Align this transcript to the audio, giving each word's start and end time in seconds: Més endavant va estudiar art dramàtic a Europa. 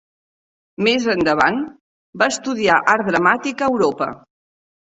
Més 0.87 1.05
endavant 1.13 1.59
va 2.23 2.29
estudiar 2.35 2.81
art 2.97 3.09
dramàtic 3.13 3.65
a 3.65 3.71
Europa. 3.77 4.13